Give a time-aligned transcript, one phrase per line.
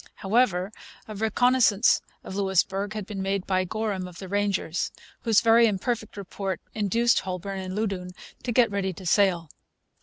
[0.15, 0.71] However,
[1.07, 6.17] a reconnaissance of Louisbourg had been made by Gorham of the Rangers, whose very imperfect
[6.17, 8.09] report induced Holbourne and Loudoun
[8.41, 9.51] to get ready to sail.